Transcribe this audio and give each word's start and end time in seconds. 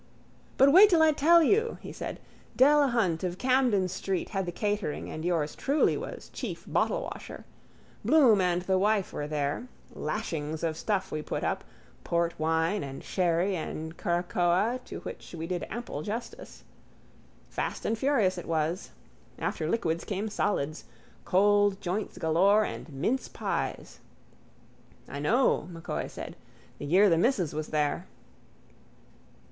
—But 0.57 0.71
wait 0.73 0.89
till 0.89 1.03
I 1.03 1.11
tell 1.11 1.43
you, 1.43 1.77
he 1.81 1.91
said. 1.91 2.19
Delahunt 2.57 3.23
of 3.23 3.37
Camden 3.37 3.87
street 3.87 4.29
had 4.29 4.47
the 4.47 4.51
catering 4.51 5.11
and 5.11 5.23
yours 5.23 5.53
truly 5.53 5.95
was 5.95 6.29
chief 6.33 6.65
bottlewasher. 6.65 7.43
Bloom 8.03 8.41
and 8.41 8.63
the 8.63 8.79
wife 8.79 9.13
were 9.13 9.27
there. 9.27 9.67
Lashings 9.93 10.63
of 10.63 10.75
stuff 10.75 11.11
we 11.11 11.21
put 11.21 11.43
up: 11.43 11.63
port 12.03 12.33
wine 12.39 12.83
and 12.83 13.03
sherry 13.03 13.55
and 13.55 13.95
curacoa 13.95 14.79
to 14.85 15.01
which 15.01 15.35
we 15.37 15.45
did 15.45 15.67
ample 15.69 16.01
justice. 16.01 16.63
Fast 17.51 17.85
and 17.85 17.95
furious 17.95 18.39
it 18.39 18.47
was. 18.47 18.89
After 19.37 19.69
liquids 19.69 20.03
came 20.03 20.29
solids. 20.29 20.85
Cold 21.25 21.79
joints 21.79 22.17
galore 22.17 22.65
and 22.65 22.89
mince 22.91 23.27
pies... 23.27 23.99
—I 25.07 25.19
know, 25.19 25.67
M'Coy 25.71 26.07
said. 26.07 26.35
The 26.79 26.85
year 26.85 27.07
the 27.07 27.19
missus 27.19 27.53
was 27.53 27.67
there... 27.67 28.07